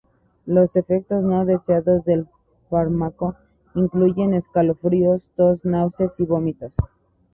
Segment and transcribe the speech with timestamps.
[0.47, 2.27] Los efectos no deseados del
[2.71, 3.35] fármaco
[3.75, 6.71] incluyen escalofríos, tos, náuseas y vómitos.